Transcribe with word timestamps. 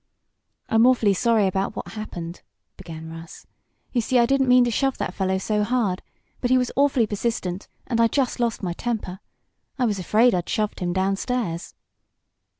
"I'm 0.67 0.87
awfully 0.87 1.13
sorry 1.13 1.45
about 1.45 1.75
what 1.75 1.89
happened," 1.89 2.41
began 2.75 3.07
Russ. 3.07 3.45
"You 3.91 4.01
see 4.01 4.17
I 4.17 4.25
didn't 4.25 4.47
mean 4.47 4.63
to 4.65 4.71
shove 4.71 4.97
that 4.97 5.13
fellow 5.13 5.37
so 5.37 5.63
hard. 5.63 6.01
But 6.39 6.49
he 6.49 6.57
was 6.57 6.71
awfully 6.75 7.05
persistent, 7.05 7.67
and 7.85 8.01
I 8.01 8.07
just 8.07 8.39
lost 8.39 8.63
my 8.63 8.73
temper. 8.73 9.19
I 9.77 9.85
was 9.85 9.99
afraid 9.99 10.33
I'd 10.33 10.49
shoved 10.49 10.79
him 10.79 10.91
downstairs." 10.91 11.75